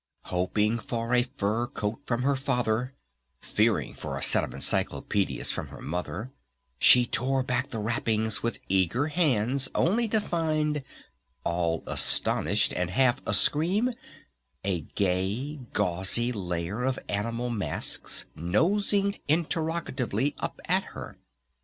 [0.23, 2.95] Hoping for a fur coat from her Father,
[3.39, 6.31] fearing for a set of encyclopedias from her Mother,
[6.79, 10.81] she tore back the wrappings with eager hands only to find,
[11.43, 13.93] all astonished, and half a scream,
[14.63, 21.19] a gay, gauzy layer of animal masks nosing interrogatively up at her.